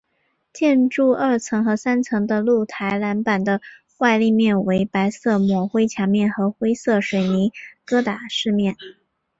[0.51, 3.61] 建筑二层和三层的露台栏板的
[3.99, 7.51] 外立面为白色抹灰墙面和灰色水泥
[7.85, 8.75] 疙瘩饰面。